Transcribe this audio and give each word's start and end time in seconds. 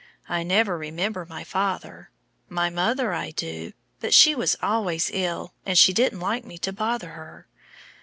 I 0.27 0.41
never 0.41 0.79
remember 0.79 1.27
my 1.29 1.43
father. 1.43 2.09
My 2.49 2.71
mother 2.71 3.13
I 3.13 3.29
do, 3.29 3.73
but 3.99 4.15
she 4.15 4.33
was 4.33 4.55
always 4.59 5.11
ill, 5.13 5.53
and 5.63 5.77
she 5.77 5.93
didn't 5.93 6.21
like 6.21 6.43
me 6.43 6.57
to 6.57 6.73
bother 6.73 7.09
her. 7.09 7.45